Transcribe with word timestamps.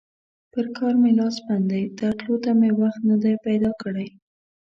پر 0.51 0.65
کار 0.77 0.93
مې 1.01 1.11
لاس 1.19 1.35
بند 1.45 1.65
دی؛ 1.69 1.83
درتلو 1.99 2.35
ته 2.43 2.51
مې 2.59 2.69
وخت 2.81 3.01
نه 3.09 3.15
دی 3.23 3.33
پیدا 3.45 3.71
کړی. 3.81 4.07